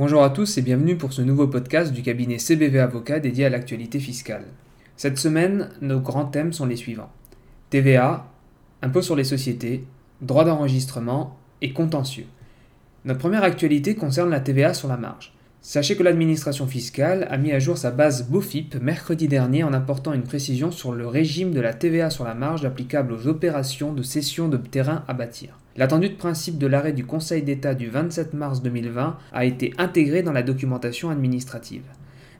[0.00, 3.50] Bonjour à tous et bienvenue pour ce nouveau podcast du cabinet CBV Avocat dédié à
[3.50, 4.46] l'actualité fiscale.
[4.96, 7.12] Cette semaine, nos grands thèmes sont les suivants.
[7.68, 8.26] TVA,
[8.80, 9.84] impôt sur les sociétés,
[10.22, 12.24] droit d'enregistrement et contentieux.
[13.04, 15.34] Notre première actualité concerne la TVA sur la marge.
[15.60, 20.14] Sachez que l'administration fiscale a mis à jour sa base BOFIP mercredi dernier en apportant
[20.14, 24.02] une précision sur le régime de la TVA sur la marge applicable aux opérations de
[24.02, 25.58] cession de terrain à bâtir.
[25.80, 30.22] L'attendu de principe de l'arrêt du Conseil d'État du 27 mars 2020 a été intégré
[30.22, 31.84] dans la documentation administrative.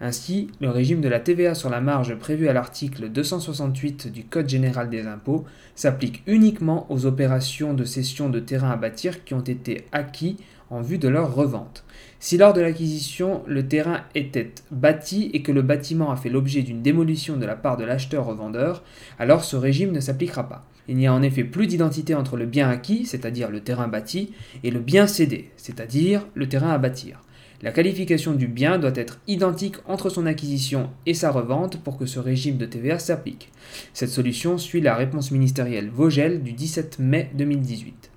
[0.00, 4.48] Ainsi, le régime de la TVA sur la marge prévu à l'article 268 du Code
[4.48, 5.44] général des impôts
[5.76, 10.80] s'applique uniquement aux opérations de cession de terrain à bâtir qui ont été acquis en
[10.80, 11.84] vue de leur revente.
[12.18, 16.62] Si lors de l'acquisition, le terrain était bâti et que le bâtiment a fait l'objet
[16.62, 18.82] d'une démolition de la part de l'acheteur-revendeur,
[19.20, 20.66] alors ce régime ne s'appliquera pas.
[20.88, 24.32] Il n'y a en effet plus d'identité entre le bien acquis, c'est-à-dire le terrain bâti,
[24.64, 27.20] et le bien cédé, c'est-à-dire le terrain à bâtir.
[27.60, 32.06] La qualification du bien doit être identique entre son acquisition et sa revente pour que
[32.06, 33.50] ce régime de TVA s'applique.
[33.92, 38.10] Cette solution suit la réponse ministérielle Vogel du 17 mai 2018.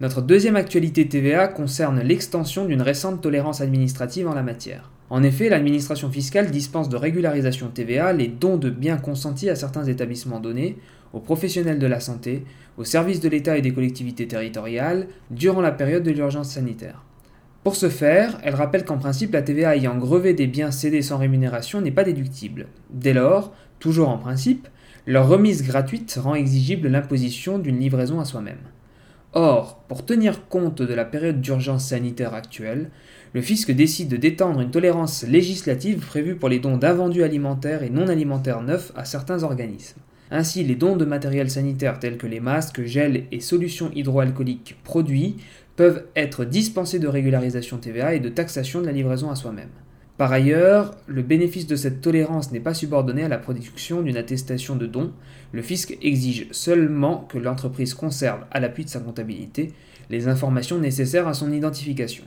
[0.00, 4.90] Notre deuxième actualité TVA concerne l'extension d'une récente tolérance administrative en la matière.
[5.08, 9.84] En effet, l'administration fiscale dispense de régularisation TVA les dons de biens consentis à certains
[9.84, 10.78] établissements donnés,
[11.12, 12.44] aux professionnels de la santé,
[12.76, 17.04] aux services de l'État et des collectivités territoriales, durant la période de l'urgence sanitaire.
[17.62, 21.18] Pour ce faire, elle rappelle qu'en principe, la TVA ayant grevé des biens cédés sans
[21.18, 22.66] rémunération n'est pas déductible.
[22.90, 24.68] Dès lors, toujours en principe,
[25.06, 28.58] leur remise gratuite rend exigible l'imposition d'une livraison à soi-même.
[29.38, 32.88] Or, pour tenir compte de la période d'urgence sanitaire actuelle,
[33.34, 37.90] le fisc décide de d'étendre une tolérance législative prévue pour les dons d'invendus alimentaires et
[37.90, 40.00] non alimentaires neufs à certains organismes.
[40.30, 45.36] Ainsi, les dons de matériel sanitaire tels que les masques, gels et solutions hydroalcooliques produits
[45.76, 49.68] peuvent être dispensés de régularisation TVA et de taxation de la livraison à soi-même.
[50.18, 54.74] Par ailleurs, le bénéfice de cette tolérance n'est pas subordonné à la production d'une attestation
[54.74, 55.12] de don.
[55.52, 59.72] Le fisc exige seulement que l'entreprise conserve, à l'appui de sa comptabilité,
[60.08, 62.24] les informations nécessaires à son identification.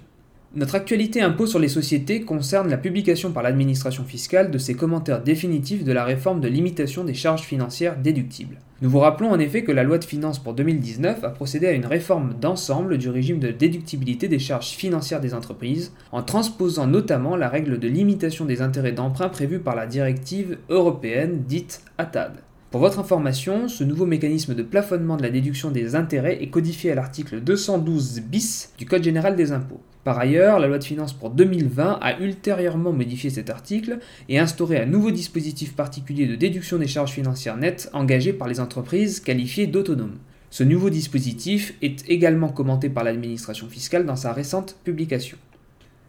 [0.55, 5.21] Notre actualité impôt sur les sociétés concerne la publication par l'administration fiscale de ses commentaires
[5.21, 8.57] définitifs de la réforme de limitation des charges financières déductibles.
[8.81, 11.73] Nous vous rappelons en effet que la loi de finances pour 2019 a procédé à
[11.73, 17.35] une réforme d'ensemble du régime de déductibilité des charges financières des entreprises, en transposant notamment
[17.35, 22.41] la règle de limitation des intérêts d'emprunt prévue par la directive européenne dite ATAD.
[22.71, 26.91] Pour votre information, ce nouveau mécanisme de plafonnement de la déduction des intérêts est codifié
[26.91, 29.81] à l'article 212 bis du Code général des impôts.
[30.09, 34.79] Par ailleurs, la loi de finances pour 2020 a ultérieurement modifié cet article et instauré
[34.79, 39.67] un nouveau dispositif particulier de déduction des charges financières nettes engagées par les entreprises qualifiées
[39.67, 40.17] d'autonomes.
[40.49, 45.37] Ce nouveau dispositif est également commenté par l'administration fiscale dans sa récente publication.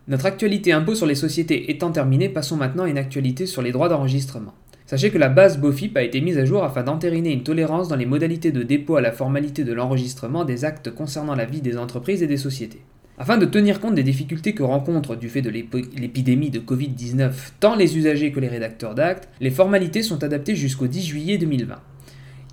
[0.09, 3.71] Notre actualité impôt sur les sociétés étant terminée, passons maintenant à une actualité sur les
[3.71, 4.55] droits d'enregistrement.
[4.87, 7.97] Sachez que la base BOFIP a été mise à jour afin d'entériner une tolérance dans
[7.97, 11.77] les modalités de dépôt à la formalité de l'enregistrement des actes concernant la vie des
[11.77, 12.81] entreprises et des sociétés.
[13.21, 17.77] Afin de tenir compte des difficultés que rencontrent du fait de l'épidémie de Covid-19 tant
[17.77, 21.75] les usagers que les rédacteurs d'actes, les formalités sont adaptées jusqu'au 10 juillet 2020.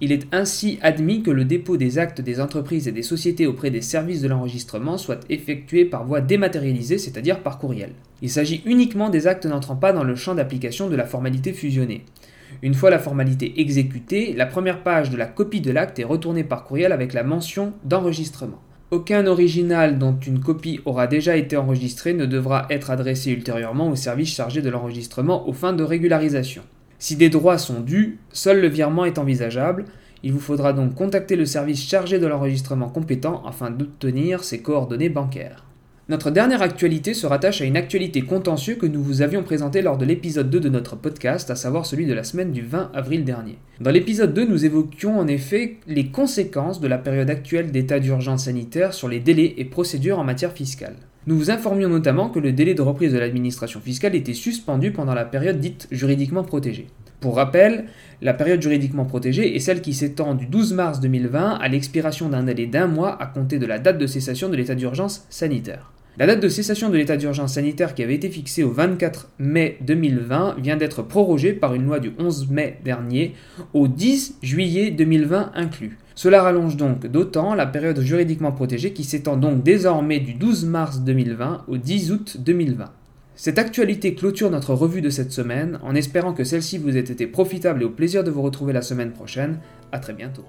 [0.01, 3.71] Il est ainsi admis que le dépôt des actes des entreprises et des sociétés auprès
[3.71, 7.91] des services de l'enregistrement soit effectué par voie dématérialisée, c'est-à-dire par courriel.
[8.21, 12.03] Il s'agit uniquement des actes n'entrant pas dans le champ d'application de la formalité fusionnée.
[12.61, 16.43] Une fois la formalité exécutée, la première page de la copie de l'acte est retournée
[16.43, 18.61] par courriel avec la mention d'enregistrement.
[18.89, 23.97] Aucun original dont une copie aura déjà été enregistrée ne devra être adressé ultérieurement au
[23.97, 26.61] service chargé de l'enregistrement aux fins de régularisation.
[26.97, 29.83] Si des droits sont dus, seul le virement est envisageable.
[30.23, 35.09] Il vous faudra donc contacter le service chargé de l'enregistrement compétent afin d'obtenir ses coordonnées
[35.09, 35.66] bancaires.
[36.09, 39.97] Notre dernière actualité se rattache à une actualité contentieuse que nous vous avions présentée lors
[39.97, 43.25] de l'épisode 2 de notre podcast, à savoir celui de la semaine du 20 avril
[43.25, 43.57] dernier.
[43.81, 48.45] Dans l'épisode 2, nous évoquions en effet les conséquences de la période actuelle d'état d'urgence
[48.45, 50.95] sanitaire sur les délais et procédures en matière fiscale.
[51.25, 55.13] Nous vous informions notamment que le délai de reprise de l'administration fiscale était suspendu pendant
[55.13, 56.87] la période dite juridiquement protégée.
[57.19, 57.83] Pour rappel,
[58.21, 62.43] la période juridiquement protégée est celle qui s'étend du 12 mars 2020 à l'expiration d'un
[62.43, 65.91] délai d'un mois à compter de la date de cessation de l'état d'urgence sanitaire.
[66.19, 69.77] La date de cessation de l'état d'urgence sanitaire qui avait été fixée au 24 mai
[69.81, 73.35] 2020 vient d'être prorogée par une loi du 11 mai dernier
[73.75, 75.99] au 10 juillet 2020 inclus.
[76.15, 81.01] Cela rallonge donc d'autant la période juridiquement protégée qui s'étend donc désormais du 12 mars
[81.01, 82.85] 2020 au 10 août 2020.
[83.35, 87.27] Cette actualité clôture notre revue de cette semaine en espérant que celle-ci vous ait été
[87.27, 89.59] profitable et au plaisir de vous retrouver la semaine prochaine.
[89.91, 90.45] A très bientôt.